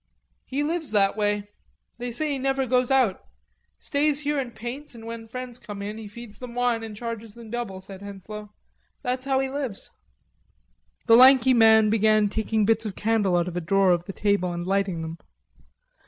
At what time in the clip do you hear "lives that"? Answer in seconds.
0.63-1.15